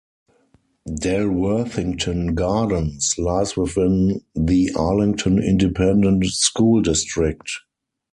Dalworthington 0.89 2.33
Gardens 2.33 3.13
lies 3.19 3.55
within 3.55 4.25
the 4.33 4.71
Arlington 4.75 5.37
Independent 5.37 6.25
School 6.25 6.81
District. 6.81 7.47